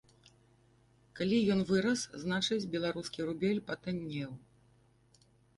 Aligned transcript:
Калі 1.19 1.37
ён 1.57 1.61
вырас, 1.71 1.99
значыць, 2.23 2.69
беларускі 2.73 3.27
рубель 3.31 3.63
патаннеў. 3.71 4.31